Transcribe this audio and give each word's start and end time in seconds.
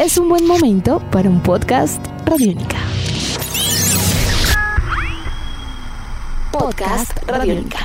es 0.00 0.16
un 0.16 0.30
buen 0.30 0.46
momento 0.46 0.98
para 1.10 1.28
un 1.28 1.42
podcast 1.42 2.02
Radiónica. 2.24 2.78
Podcast 6.50 7.12
Radiónica. 7.26 7.80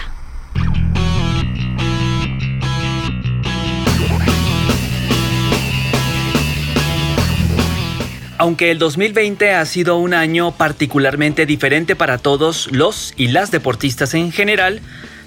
Aunque 8.37 8.71
el 8.71 8.79
2020 8.79 9.53
ha 9.53 9.65
sido 9.65 9.97
un 9.97 10.13
año 10.13 10.53
particularmente 10.53 11.45
diferente 11.45 11.97
para 11.97 12.17
todos 12.17 12.71
los 12.71 13.13
y 13.17 13.27
las 13.27 13.51
deportistas 13.51 14.13
en 14.13 14.31
general, 14.31 14.79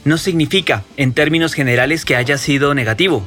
no 0.07 0.17
significa, 0.17 0.85
en 0.97 1.13
términos 1.13 1.53
generales, 1.53 2.07
que 2.07 2.17
haya 2.17 2.39
sido 2.39 2.73
negativo. 2.73 3.27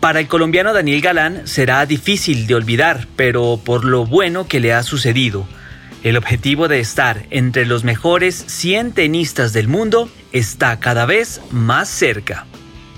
Para 0.00 0.20
el 0.20 0.28
colombiano 0.28 0.72
Daniel 0.72 1.02
Galán 1.02 1.46
será 1.46 1.84
difícil 1.84 2.46
de 2.46 2.54
olvidar, 2.54 3.06
pero 3.16 3.60
por 3.62 3.84
lo 3.84 4.06
bueno 4.06 4.48
que 4.48 4.58
le 4.58 4.72
ha 4.72 4.82
sucedido. 4.82 5.46
El 6.02 6.16
objetivo 6.16 6.68
de 6.68 6.80
estar 6.80 7.26
entre 7.28 7.66
los 7.66 7.84
mejores 7.84 8.34
100 8.34 8.92
tenistas 8.92 9.52
del 9.52 9.68
mundo 9.68 10.08
está 10.32 10.80
cada 10.80 11.04
vez 11.04 11.42
más 11.50 11.90
cerca. 11.90 12.46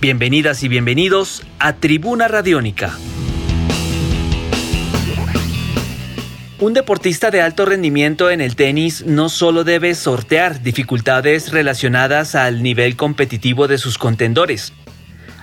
Bienvenidas 0.01 0.63
y 0.63 0.69
bienvenidos 0.69 1.43
a 1.59 1.73
Tribuna 1.73 2.29
Radiónica. 2.29 2.97
Un 6.61 6.75
deportista 6.75 7.33
de 7.33 7.43
alto 7.43 7.65
rendimiento 7.65 8.31
en 8.31 8.41
el 8.41 8.55
tenis 8.55 9.05
no 9.05 9.29
solo 9.29 9.65
debe 9.65 9.97
sortear 9.97 10.63
dificultades 10.63 11.51
relacionadas 11.51 12.37
al 12.37 12.63
nivel 12.63 12.95
competitivo 12.95 13.67
de 13.67 13.79
sus 13.79 13.99
contendores. 13.99 14.73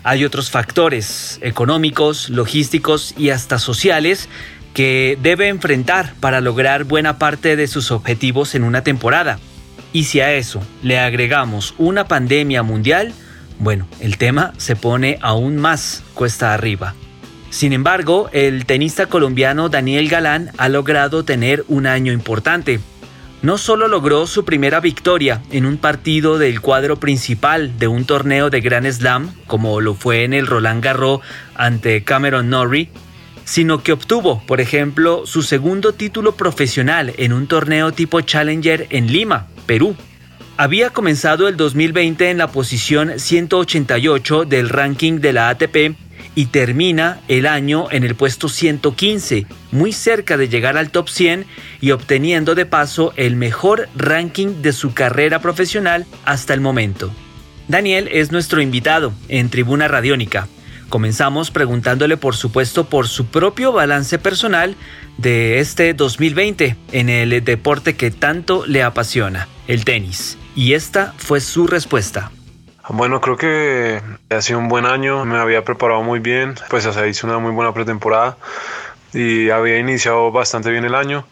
Hay 0.09 0.25
otros 0.25 0.49
factores 0.49 1.37
económicos, 1.43 2.31
logísticos 2.31 3.13
y 3.15 3.29
hasta 3.29 3.59
sociales 3.59 4.27
que 4.73 5.19
debe 5.21 5.49
enfrentar 5.49 6.15
para 6.19 6.41
lograr 6.41 6.83
buena 6.83 7.19
parte 7.19 7.55
de 7.55 7.67
sus 7.67 7.91
objetivos 7.91 8.55
en 8.55 8.63
una 8.63 8.81
temporada. 8.81 9.37
Y 9.93 10.05
si 10.05 10.19
a 10.19 10.33
eso 10.33 10.63
le 10.81 10.97
agregamos 10.97 11.75
una 11.77 12.07
pandemia 12.07 12.63
mundial, 12.63 13.13
bueno, 13.59 13.87
el 13.99 14.17
tema 14.17 14.55
se 14.57 14.75
pone 14.75 15.19
aún 15.21 15.57
más 15.57 16.01
cuesta 16.15 16.55
arriba. 16.55 16.95
Sin 17.51 17.71
embargo, 17.71 18.31
el 18.33 18.65
tenista 18.65 19.05
colombiano 19.05 19.69
Daniel 19.69 20.09
Galán 20.09 20.49
ha 20.57 20.69
logrado 20.69 21.23
tener 21.23 21.65
un 21.67 21.85
año 21.85 22.11
importante. 22.13 22.79
No 23.41 23.57
solo 23.57 23.87
logró 23.87 24.27
su 24.27 24.43
primera 24.43 24.81
victoria 24.81 25.41
en 25.49 25.65
un 25.65 25.77
partido 25.77 26.37
del 26.37 26.59
cuadro 26.59 26.97
principal 26.99 27.79
de 27.79 27.87
un 27.87 28.03
torneo 28.03 28.49
de 28.49 28.59
Grand 28.59 28.91
Slam, 28.91 29.33
como 29.47 29.79
lo 29.79 29.93
fue 29.93 30.25
en 30.25 30.33
el 30.33 30.45
Roland 30.45 30.83
Garros 30.83 31.21
ante 31.55 32.03
Cameron 32.03 32.49
Norrie, 32.49 32.89
sino 33.45 33.81
que 33.81 33.93
obtuvo, 33.93 34.43
por 34.45 34.59
ejemplo, 34.59 35.25
su 35.25 35.41
segundo 35.41 35.93
título 35.93 36.33
profesional 36.33 37.13
en 37.17 37.31
un 37.31 37.47
torneo 37.47 37.93
tipo 37.93 38.19
Challenger 38.19 38.87
en 38.89 39.07
Lima, 39.07 39.47
Perú. 39.65 39.95
Había 40.57 40.89
comenzado 40.89 41.47
el 41.47 41.55
2020 41.55 42.31
en 42.31 42.39
la 42.39 42.51
posición 42.51 43.17
188 43.17 44.43
del 44.43 44.67
ranking 44.67 45.21
de 45.21 45.31
la 45.31 45.47
ATP 45.47 45.95
y 46.35 46.47
termina 46.47 47.19
el 47.27 47.45
año 47.45 47.87
en 47.91 48.03
el 48.03 48.15
puesto 48.15 48.49
115, 48.49 49.45
muy 49.71 49.93
cerca 49.93 50.37
de 50.37 50.49
llegar 50.49 50.77
al 50.77 50.91
top 50.91 51.09
100 51.09 51.45
y 51.81 51.91
obteniendo 51.91 52.55
de 52.55 52.65
paso 52.65 53.13
el 53.15 53.35
mejor 53.35 53.89
ranking 53.95 54.61
de 54.61 54.73
su 54.73 54.93
carrera 54.93 55.39
profesional 55.39 56.05
hasta 56.25 56.53
el 56.53 56.61
momento. 56.61 57.11
Daniel 57.67 58.09
es 58.11 58.31
nuestro 58.31 58.61
invitado 58.61 59.13
en 59.27 59.49
Tribuna 59.49 59.87
Radiónica. 59.87 60.47
Comenzamos 60.89 61.51
preguntándole 61.51 62.17
por 62.17 62.35
supuesto 62.35 62.89
por 62.89 63.07
su 63.07 63.27
propio 63.27 63.71
balance 63.71 64.17
personal 64.17 64.75
de 65.17 65.59
este 65.59 65.93
2020 65.93 66.75
en 66.91 67.09
el 67.09 67.43
deporte 67.43 67.95
que 67.95 68.09
tanto 68.09 68.65
le 68.65 68.81
apasiona, 68.81 69.47
el 69.67 69.85
tenis. 69.85 70.37
Y 70.55 70.73
esta 70.73 71.13
fue 71.17 71.41
su 71.41 71.67
respuesta. 71.67 72.31
Bueno, 72.91 73.21
creo 73.21 73.37
que 73.37 74.01
ha 74.31 74.41
sido 74.41 74.57
un 74.57 74.67
buen 74.67 74.87
año, 74.87 75.23
me 75.23 75.37
había 75.37 75.63
preparado 75.63 76.01
muy 76.01 76.19
bien, 76.19 76.55
pues 76.69 76.87
sea, 76.87 77.05
hice 77.05 77.27
una 77.27 77.37
muy 77.37 77.51
buena 77.51 77.71
pretemporada 77.71 78.35
y 79.13 79.51
había 79.51 79.77
iniciado 79.77 80.31
bastante 80.31 80.71
bien 80.71 80.85
el 80.85 80.95
año. 80.95 81.23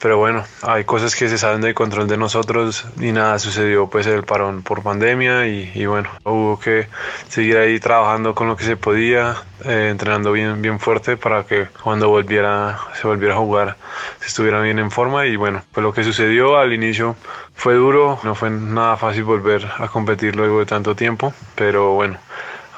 Pero 0.00 0.16
bueno, 0.16 0.44
hay 0.62 0.84
cosas 0.84 1.14
que 1.14 1.28
se 1.28 1.36
salen 1.36 1.60
del 1.60 1.74
control 1.74 2.08
de 2.08 2.16
nosotros 2.16 2.86
y 2.98 3.12
nada, 3.12 3.38
sucedió 3.38 3.86
pues 3.88 4.06
el 4.06 4.24
parón 4.24 4.62
por 4.62 4.82
pandemia 4.82 5.46
y, 5.46 5.84
bueno, 5.84 6.08
hubo 6.24 6.58
que 6.58 6.88
seguir 7.28 7.58
ahí 7.58 7.78
trabajando 7.78 8.34
con 8.34 8.48
lo 8.48 8.56
que 8.56 8.64
se 8.64 8.78
podía, 8.78 9.36
eh, 9.66 9.88
entrenando 9.90 10.32
bien, 10.32 10.62
bien 10.62 10.80
fuerte 10.80 11.18
para 11.18 11.44
que 11.44 11.66
cuando 11.82 12.08
volviera, 12.08 12.78
se 12.98 13.06
volviera 13.06 13.34
a 13.34 13.38
jugar 13.38 13.76
se 14.20 14.28
estuviera 14.28 14.62
bien 14.62 14.78
en 14.78 14.90
forma 14.90 15.26
y 15.26 15.36
bueno, 15.36 15.62
pues 15.70 15.84
lo 15.84 15.92
que 15.92 16.02
sucedió. 16.02 16.56
Al 16.56 16.72
inicio 16.72 17.16
fue 17.54 17.74
duro, 17.74 18.18
no 18.22 18.34
fue 18.34 18.48
nada 18.48 18.96
fácil 18.96 19.24
volver 19.24 19.70
a 19.78 19.88
competir 19.88 20.34
luego 20.34 20.60
de 20.60 20.66
tanto 20.66 20.96
tiempo, 20.96 21.34
pero 21.54 21.92
bueno, 21.92 22.18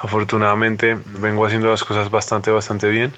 afortunadamente 0.03 0.99
vengo 1.21 1.47
haciendo 1.47 1.71
las 1.71 1.85
cosas 1.85 2.11
bastante, 2.11 2.51
bastante 2.51 2.89
bien 2.89 3.13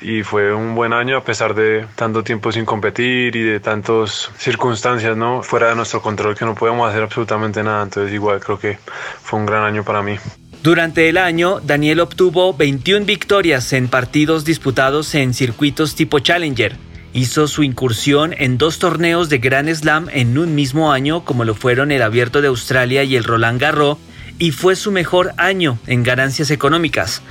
y 0.00 0.22
fue 0.22 0.52
un 0.54 0.74
buen 0.74 0.92
año 0.92 1.16
a 1.16 1.24
pesar 1.24 1.54
de 1.54 1.86
tanto 1.94 2.24
tiempo 2.24 2.52
sin 2.52 2.64
competir 2.64 3.36
y 3.36 3.42
de 3.42 3.60
tantas 3.60 4.30
circunstancias 4.36 5.16
no 5.16 5.42
fuera 5.42 5.68
de 5.68 5.76
nuestro 5.76 6.00
control 6.00 6.36
que 6.36 6.44
no 6.44 6.54
podemos 6.54 6.88
hacer 6.88 7.02
absolutamente 7.02 7.62
nada 7.62 7.82
entonces 7.82 8.12
igual 8.12 8.40
creo 8.40 8.58
que 8.58 8.78
fue 9.22 9.38
un 9.38 9.46
gran 9.46 9.64
año 9.64 9.84
para 9.84 10.02
mí 10.02 10.16
durante 10.62 11.08
el 11.08 11.16
año, 11.16 11.58
Daniel 11.60 12.00
obtuvo 12.00 12.52
21 12.52 13.06
victorias 13.06 13.72
en 13.72 13.88
partidos 13.88 14.44
disputados 14.44 15.14
en 15.14 15.32
circuitos 15.32 15.94
tipo 15.94 16.18
Challenger. 16.18 16.76
Hizo 17.14 17.48
su 17.48 17.62
incursión 17.62 18.34
en 18.36 18.58
dos 18.58 18.78
torneos 18.78 19.30
de 19.30 19.38
Grand 19.38 19.72
Slam 19.74 20.08
en 20.12 20.36
un 20.36 20.54
mismo 20.54 20.92
año, 20.92 21.24
como 21.24 21.46
lo 21.46 21.54
fueron 21.54 21.90
el 21.92 22.02
Abierto 22.02 22.42
de 22.42 22.48
Australia 22.48 23.04
y 23.04 23.16
el 23.16 23.24
Roland 23.24 23.58
Garros, 23.58 23.96
y 24.38 24.50
fue 24.50 24.76
su 24.76 24.92
mejor 24.92 25.32
año 25.38 25.78
en 25.86 26.02
ganancias 26.02 26.50
económicas. 26.50 27.22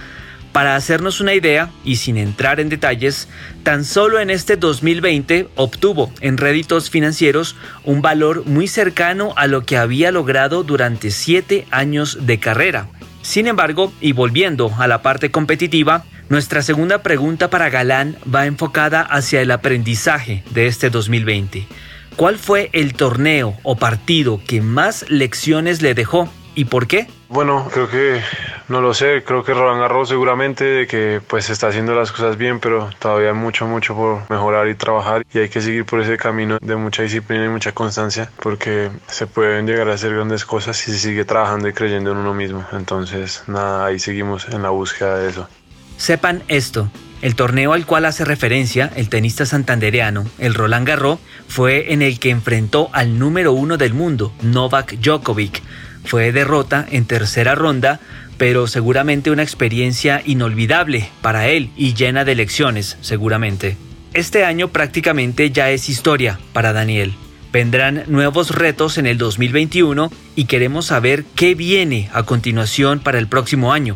Para 0.52 0.76
hacernos 0.76 1.22
una 1.22 1.34
idea, 1.34 1.70
y 1.84 1.98
sin 1.98 2.18
entrar 2.18 2.60
en 2.60 2.70
detalles, 2.70 3.28
tan 3.64 3.86
solo 3.86 4.20
en 4.20 4.30
este 4.30 4.58
2020 4.58 5.48
obtuvo 5.56 6.12
en 6.22 6.38
réditos 6.38 6.90
financieros 6.90 7.56
un 7.84 8.02
valor 8.02 8.46
muy 8.46 8.68
cercano 8.68 9.34
a 9.36 9.48
lo 9.48 9.64
que 9.64 9.78
había 9.78 10.12
logrado 10.12 10.64
durante 10.64 11.12
siete 11.12 11.68
años 11.70 12.26
de 12.26 12.40
carrera. 12.40 12.88
Sin 13.22 13.48
embargo, 13.48 13.94
y 14.02 14.14
volviendo 14.14 14.74
a 14.80 14.88
la 14.88 15.02
parte 15.04 15.30
competitiva, 15.30 16.04
nuestra 16.30 16.62
segunda 16.62 17.04
pregunta 17.04 17.50
para 17.50 17.70
Galán 17.70 18.18
va 18.34 18.48
enfocada 18.48 19.02
hacia 19.02 19.42
el 19.42 19.52
aprendizaje 19.52 20.44
de 20.50 20.68
este 20.68 20.90
2020. 20.90 21.68
¿Cuál 22.16 22.38
fue 22.38 22.70
el 22.74 22.94
torneo 22.94 23.56
o 23.64 23.76
partido 23.76 24.42
que 24.46 24.62
más 24.62 25.06
lecciones 25.09 25.82
le 25.82 25.94
dejó 25.94 26.28
y 26.56 26.66
por 26.66 26.88
qué? 26.88 27.08
Bueno, 27.30 27.70
creo 27.72 27.90
que 27.90 28.22
no 28.69 28.81
lo 28.81 28.94
sé, 28.94 29.24
creo 29.25 29.44
que 29.44 29.53
Roland 29.53 29.81
Garros 29.81 30.09
seguramente 30.09 30.85
que 30.88 31.22
pues 31.28 31.50
está 31.50 31.68
haciendo 31.68 31.96
las 31.96 32.12
cosas 32.12 32.38
bien, 32.38 32.59
pero 32.59 32.90
todavía 33.00 33.30
hay 33.30 33.35
mucho, 33.35 33.66
mucho 33.68 33.96
por 33.96 34.30
mejorar 34.30 34.68
y 34.68 34.75
trabajar 34.75 35.25
y 35.34 35.40
hay 35.40 35.50
que 35.50 35.59
seguir 35.59 35.85
por 35.85 36.00
ese 36.02 36.18
camino 36.18 36.59
de 36.62 36.75
mucha 36.75 37.02
disciplina 37.02 37.46
y 37.46 37.50
mucha 37.50 37.72
constancia 37.72 38.29
porque 38.41 38.91
se 39.08 39.25
pueden 39.25 39.66
llegar 39.66 39.90
a 39.90 39.96
hacer 39.96 40.13
grandes 40.13 40.46
cosas 40.46 40.78
si 40.78 40.91
se 40.91 41.00
sigue 41.00 41.25
trabajando 41.25 41.68
y 41.68 41.74
creyendo 41.74 42.12
en 42.12 42.18
uno 42.18 42.34
mismo. 42.34 42.63
Entonces, 42.72 43.44
nada, 43.47 43.88
ahí 43.88 43.97
seguimos 43.97 44.47
en 44.50 44.62
la 44.62 44.69
búsqueda 44.69 45.18
de 45.18 45.29
eso. 45.29 45.50
Sepan 45.97 46.44
esto, 46.47 46.90
el 47.22 47.35
torneo 47.35 47.74
al 47.74 47.85
cual 47.85 48.06
hace 48.06 48.24
referencia 48.24 48.91
el 48.96 49.09
tenista 49.09 49.46
santandereano, 49.46 50.25
el 50.38 50.53
Roland 50.53 50.88
Garros, 50.88 51.19
fue 51.47 51.91
en 51.91 52.03
el 52.03 52.19
que 52.19 52.29
enfrentó 52.29 52.90
al 52.94 53.18
número 53.18 53.52
uno 53.52 53.78
del 53.78 53.94
mundo, 53.96 54.31
Novak 54.41 54.94
Djokovic 54.94 55.62
fue 56.09 56.31
derrota 56.31 56.88
en 56.90 57.06
tercera 57.06 57.53
ronda, 57.53 58.00
pero 58.40 58.66
seguramente 58.66 59.30
una 59.30 59.44
experiencia 59.44 60.24
inolvidable 60.25 61.08
para 61.22 61.47
él 61.50 61.70
y 61.78 61.94
llena 61.94 62.25
de 62.25 62.34
lecciones, 62.34 62.97
seguramente. 63.02 63.78
Este 64.16 64.44
año 64.44 64.70
prácticamente 64.70 65.52
ya 65.52 65.70
es 65.70 65.88
historia 65.88 66.40
para 66.52 66.73
Daniel. 66.73 67.14
Vendrán 67.53 68.06
nuevos 68.08 68.50
retos 68.56 68.97
en 68.97 69.06
el 69.06 69.20
2021 69.20 70.11
y 70.35 70.46
queremos 70.46 70.88
saber 70.88 71.26
qué 71.35 71.53
viene 71.53 72.09
a 72.11 72.23
continuación 72.23 73.02
para 73.02 73.20
el 73.20 73.28
próximo 73.28 73.72
año. 73.72 73.96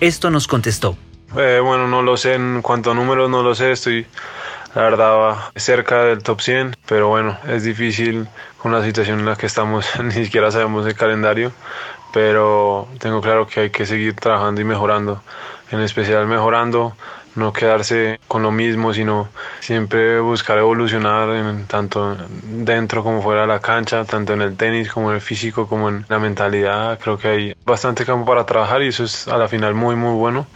Esto 0.00 0.30
nos 0.30 0.48
contestó. 0.48 0.96
Eh, 1.36 1.60
bueno, 1.62 1.86
no 1.86 2.00
lo 2.00 2.16
sé, 2.16 2.34
en 2.34 2.62
cuanto 2.62 2.92
a 2.92 2.94
números 2.94 3.28
no 3.28 3.42
lo 3.42 3.54
sé, 3.54 3.72
estoy 3.72 4.06
la 4.74 4.82
verdad 4.82 5.36
cerca 5.56 6.04
del 6.04 6.22
top 6.22 6.40
100, 6.40 6.76
pero 6.86 7.08
bueno, 7.08 7.38
es 7.46 7.64
difícil 7.64 8.28
con 8.58 8.72
la 8.72 8.82
situación 8.84 9.20
en 9.20 9.26
la 9.26 9.36
que 9.36 9.46
estamos, 9.46 9.86
ni 10.02 10.12
siquiera 10.12 10.50
sabemos 10.50 10.86
el 10.86 10.94
calendario, 10.94 11.52
pero 12.12 12.88
tengo 12.98 13.20
claro 13.20 13.46
que 13.46 13.60
hay 13.60 13.70
que 13.70 13.86
seguir 13.86 14.14
trabajando 14.14 14.60
y 14.60 14.64
mejorando, 14.64 15.22
en 15.70 15.80
especial 15.80 16.26
mejorando, 16.26 16.94
no 17.34 17.52
quedarse 17.52 18.20
con 18.28 18.42
lo 18.42 18.52
mismo, 18.52 18.92
sino 18.92 19.28
siempre 19.60 20.20
buscar 20.20 20.58
evolucionar 20.58 21.30
en, 21.30 21.66
tanto 21.66 22.16
dentro 22.42 23.02
como 23.02 23.22
fuera 23.22 23.42
de 23.42 23.46
la 23.46 23.60
cancha, 23.60 24.04
tanto 24.04 24.34
en 24.34 24.42
el 24.42 24.56
tenis 24.56 24.92
como 24.92 25.10
en 25.10 25.16
el 25.16 25.22
físico, 25.22 25.66
como 25.66 25.88
en 25.88 26.04
la 26.10 26.18
mentalidad. 26.18 26.98
Creo 27.00 27.16
que 27.16 27.28
hay 27.28 27.56
bastante 27.64 28.04
campo 28.04 28.26
para 28.26 28.44
trabajar 28.44 28.82
y 28.82 28.88
eso 28.88 29.04
es 29.04 29.28
a 29.28 29.38
la 29.38 29.48
final 29.48 29.74
muy, 29.74 29.96
muy 29.96 30.14
bueno 30.14 30.46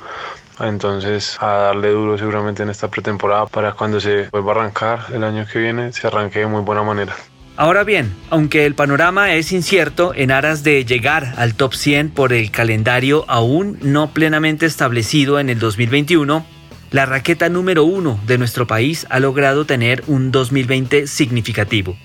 Entonces, 0.60 1.36
a 1.40 1.46
darle 1.46 1.90
duro 1.90 2.16
seguramente 2.16 2.62
en 2.62 2.70
esta 2.70 2.88
pretemporada 2.88 3.46
para 3.46 3.72
cuando 3.72 4.00
se 4.00 4.28
vuelva 4.30 4.52
a 4.52 4.54
arrancar 4.56 5.06
el 5.12 5.22
año 5.24 5.46
que 5.50 5.58
viene, 5.58 5.92
se 5.92 6.06
arranque 6.06 6.40
de 6.40 6.46
muy 6.46 6.62
buena 6.62 6.82
manera. 6.82 7.14
Ahora 7.58 7.84
bien, 7.84 8.14
aunque 8.28 8.66
el 8.66 8.74
panorama 8.74 9.32
es 9.32 9.50
incierto 9.50 10.12
en 10.14 10.30
aras 10.30 10.62
de 10.62 10.84
llegar 10.84 11.34
al 11.38 11.54
top 11.54 11.74
100 11.74 12.10
por 12.10 12.34
el 12.34 12.50
calendario 12.50 13.24
aún 13.28 13.78
no 13.80 14.10
plenamente 14.10 14.66
establecido 14.66 15.40
en 15.40 15.48
el 15.48 15.58
2021, 15.58 16.44
la 16.90 17.06
raqueta 17.06 17.48
número 17.48 17.84
uno 17.84 18.20
de 18.26 18.36
nuestro 18.36 18.66
país 18.66 19.06
ha 19.08 19.20
logrado 19.20 19.64
tener 19.64 20.04
un 20.06 20.30
2020 20.32 21.06
significativo. 21.06 21.96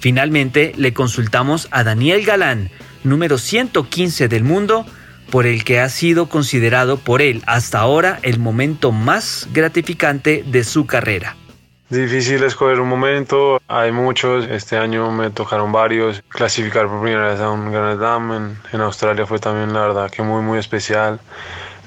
Finalmente 0.00 0.72
le 0.76 0.94
consultamos 0.94 1.68
a 1.70 1.84
Daniel 1.84 2.24
Galán, 2.24 2.70
número 3.04 3.36
115 3.36 4.28
del 4.28 4.44
mundo, 4.44 4.86
por 5.30 5.46
el 5.46 5.64
que 5.64 5.80
ha 5.80 5.88
sido 5.88 6.28
considerado 6.28 6.98
por 6.98 7.22
él 7.22 7.42
hasta 7.46 7.80
ahora 7.80 8.18
el 8.22 8.38
momento 8.38 8.92
más 8.92 9.48
gratificante 9.52 10.44
de 10.46 10.64
su 10.64 10.86
carrera. 10.86 11.36
Difícil 11.88 12.42
escoger 12.42 12.80
un 12.80 12.88
momento, 12.88 13.60
hay 13.68 13.92
muchos, 13.92 14.46
este 14.46 14.76
año 14.76 15.12
me 15.12 15.30
tocaron 15.30 15.70
varios, 15.70 16.20
clasificar 16.28 16.88
por 16.88 17.00
primera 17.00 17.28
vez 17.28 17.40
a 17.40 17.48
un 17.50 17.70
Grand 17.70 17.96
Slam 17.96 18.56
en, 18.72 18.80
Australia 18.80 19.24
fue 19.24 19.38
también 19.38 19.72
la 19.72 19.82
verdad 19.82 20.10
que 20.10 20.20
muy 20.22 20.42
muy 20.42 20.58
especial, 20.58 21.20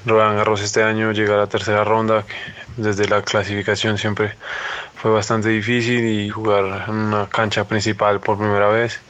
Roland 0.06 0.38
Garros 0.38 0.62
este 0.62 0.82
año 0.82 1.12
llegar 1.12 1.36
a 1.36 1.40
la 1.40 1.46
tercera 1.48 1.84
ronda, 1.84 2.24
desde 2.78 3.08
la 3.08 3.20
clasificación 3.20 3.98
siempre 3.98 4.36
fue 4.94 5.10
bastante 5.10 5.50
difícil 5.50 6.02
y 6.06 6.30
jugar 6.30 6.86
en 6.88 6.94
una 6.94 7.28
cancha 7.28 7.64
principal 7.64 8.20
por 8.20 8.38
primera 8.38 8.68
vez 8.68 9.02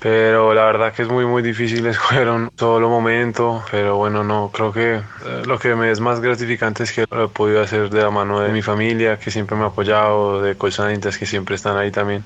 pero 0.00 0.54
la 0.54 0.64
verdad 0.64 0.92
que 0.92 1.02
es 1.02 1.08
muy 1.08 1.26
muy 1.26 1.42
difícil 1.42 1.84
escoger 1.86 2.28
un 2.28 2.50
solo 2.56 2.88
momento, 2.88 3.64
pero 3.70 3.96
bueno, 3.96 4.22
no, 4.24 4.50
creo 4.52 4.72
que 4.72 4.94
eh, 4.94 5.02
lo 5.46 5.58
que 5.58 5.74
me 5.74 5.90
es 5.90 6.00
más 6.00 6.20
gratificante 6.20 6.84
es 6.84 6.92
que 6.92 7.04
lo 7.10 7.24
he 7.24 7.28
podido 7.28 7.62
hacer 7.62 7.90
de 7.90 8.02
la 8.02 8.10
mano 8.10 8.40
de 8.40 8.52
mi 8.52 8.62
familia, 8.62 9.18
que 9.18 9.30
siempre 9.30 9.56
me 9.56 9.64
ha 9.64 9.68
apoyado, 9.68 10.42
de 10.42 10.54
Colsanitas, 10.56 11.18
que 11.18 11.26
siempre 11.26 11.56
están 11.56 11.76
ahí 11.76 11.90
también, 11.90 12.24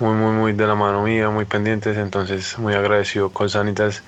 muy 0.00 0.14
muy 0.14 0.32
muy 0.32 0.52
de 0.52 0.66
la 0.66 0.74
mano 0.74 1.02
mía, 1.02 1.30
muy 1.30 1.44
pendientes, 1.44 1.96
entonces 1.96 2.58
muy 2.58 2.74
agradecido 2.74 3.30
con 3.30 3.48
Sanitas 3.48 4.02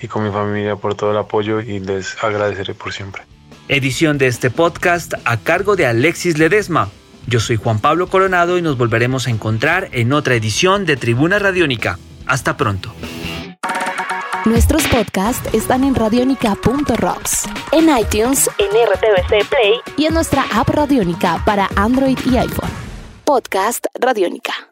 y 0.00 0.08
con 0.08 0.24
mi 0.24 0.30
familia 0.30 0.76
por 0.76 0.94
todo 0.94 1.10
el 1.10 1.18
apoyo 1.18 1.60
y 1.60 1.80
les 1.80 2.22
agradeceré 2.22 2.74
por 2.74 2.92
siempre. 2.92 3.22
Edición 3.68 4.18
de 4.18 4.26
este 4.26 4.50
podcast 4.50 5.14
a 5.24 5.38
cargo 5.38 5.76
de 5.76 5.86
Alexis 5.86 6.38
Ledesma. 6.38 6.90
Yo 7.26 7.40
soy 7.40 7.56
Juan 7.56 7.78
Pablo 7.78 8.08
Coronado 8.08 8.58
y 8.58 8.62
nos 8.62 8.76
volveremos 8.76 9.26
a 9.26 9.30
encontrar 9.30 9.88
en 9.92 10.12
otra 10.12 10.34
edición 10.34 10.84
de 10.84 10.96
Tribuna 10.96 11.38
Radiónica. 11.38 11.98
Hasta 12.32 12.56
pronto. 12.56 12.94
Nuestros 14.46 14.88
podcasts 14.88 15.52
están 15.52 15.84
en 15.84 15.94
radionica.rocks, 15.94 17.44
en 17.72 17.94
iTunes, 17.94 18.48
en 18.56 18.68
RTVC 18.68 19.46
Play 19.50 19.80
y 19.98 20.06
en 20.06 20.14
nuestra 20.14 20.46
app 20.54 20.66
Radionica 20.70 21.42
para 21.44 21.68
Android 21.76 22.18
y 22.24 22.38
iPhone. 22.38 22.70
Podcast 23.26 23.84
Radionica. 24.00 24.71